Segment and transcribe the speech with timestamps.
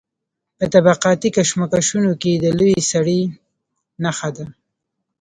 [0.57, 3.21] په طبقاتي کشمکشونو کې د لوی سړي
[4.03, 4.45] نښه ده.